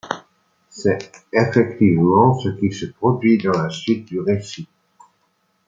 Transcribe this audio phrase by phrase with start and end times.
[0.69, 4.67] C'est effectivement ce qui se produit dans la suite du récit.